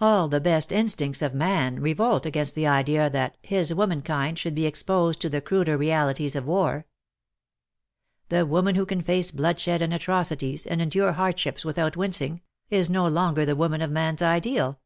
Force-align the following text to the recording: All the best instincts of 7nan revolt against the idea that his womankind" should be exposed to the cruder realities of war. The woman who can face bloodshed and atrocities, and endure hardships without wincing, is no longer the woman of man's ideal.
All 0.00 0.28
the 0.28 0.40
best 0.40 0.70
instincts 0.70 1.22
of 1.22 1.32
7nan 1.32 1.82
revolt 1.82 2.24
against 2.24 2.54
the 2.54 2.68
idea 2.68 3.10
that 3.10 3.36
his 3.42 3.74
womankind" 3.74 4.38
should 4.38 4.54
be 4.54 4.64
exposed 4.64 5.20
to 5.22 5.28
the 5.28 5.40
cruder 5.40 5.76
realities 5.76 6.36
of 6.36 6.44
war. 6.46 6.86
The 8.28 8.46
woman 8.46 8.76
who 8.76 8.86
can 8.86 9.02
face 9.02 9.32
bloodshed 9.32 9.82
and 9.82 9.92
atrocities, 9.92 10.68
and 10.68 10.80
endure 10.80 11.14
hardships 11.14 11.64
without 11.64 11.96
wincing, 11.96 12.42
is 12.70 12.88
no 12.88 13.08
longer 13.08 13.44
the 13.44 13.56
woman 13.56 13.82
of 13.82 13.90
man's 13.90 14.22
ideal. 14.22 14.78